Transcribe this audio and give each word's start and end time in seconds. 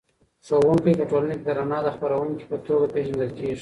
ښوونکی 0.45 0.91
په 0.99 1.05
ټولنه 1.11 1.33
کې 1.37 1.43
د 1.47 1.49
رڼا 1.57 1.79
د 1.83 1.87
خپروونکي 1.95 2.45
په 2.51 2.57
توګه 2.67 2.85
پېژندل 2.93 3.31
کېږي. 3.37 3.59